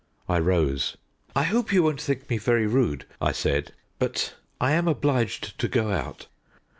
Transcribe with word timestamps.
I 0.27 0.39
rose. 0.39 0.97
"I 1.35 1.43
hope 1.43 1.71
you 1.71 1.83
won't 1.83 2.01
think 2.01 2.27
me 2.27 2.39
very 2.39 2.65
rude," 2.65 3.05
I 3.21 3.31
said; 3.31 3.73
"but 3.99 4.33
I 4.59 4.71
am 4.71 4.87
obliged 4.87 5.59
to 5.59 5.67
go 5.67 5.91
out." 5.91 6.25